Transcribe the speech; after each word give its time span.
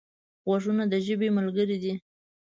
غوږونه 0.45 0.83
د 0.91 0.93
ژبې 1.05 1.27
ملګري 1.37 1.77
دي 1.83 1.93